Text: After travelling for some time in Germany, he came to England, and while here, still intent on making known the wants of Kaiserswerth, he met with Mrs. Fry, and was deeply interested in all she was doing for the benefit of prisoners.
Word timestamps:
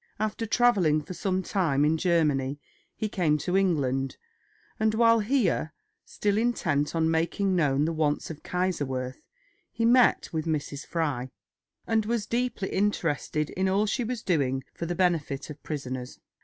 After 0.19 0.47
travelling 0.47 1.01
for 1.03 1.13
some 1.13 1.43
time 1.43 1.85
in 1.85 1.95
Germany, 1.95 2.59
he 2.95 3.07
came 3.07 3.37
to 3.37 3.55
England, 3.55 4.17
and 4.79 4.95
while 4.95 5.19
here, 5.19 5.75
still 6.05 6.39
intent 6.39 6.95
on 6.95 7.11
making 7.11 7.55
known 7.55 7.85
the 7.85 7.93
wants 7.93 8.31
of 8.31 8.41
Kaiserswerth, 8.41 9.27
he 9.71 9.85
met 9.85 10.27
with 10.33 10.45
Mrs. 10.47 10.87
Fry, 10.87 11.29
and 11.85 12.07
was 12.07 12.25
deeply 12.25 12.69
interested 12.71 13.51
in 13.51 13.69
all 13.69 13.85
she 13.85 14.03
was 14.03 14.23
doing 14.23 14.63
for 14.73 14.87
the 14.87 14.95
benefit 14.95 15.51
of 15.51 15.61
prisoners. 15.61 16.19